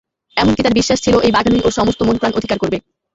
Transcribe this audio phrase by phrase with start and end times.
[0.37, 2.77] এমন-কি, তাঁর বিশ্বাস ছিল এই বাগানই ওর সমস্ত মনপ্রাণ অধিকার করবে।